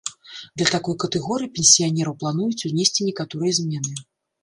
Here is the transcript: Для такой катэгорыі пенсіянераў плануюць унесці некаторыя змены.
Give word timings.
Для 0.61 0.67
такой 0.75 0.95
катэгорыі 1.03 1.51
пенсіянераў 1.59 2.19
плануюць 2.25 2.65
унесці 2.73 3.01
некаторыя 3.13 3.51
змены. 3.63 3.91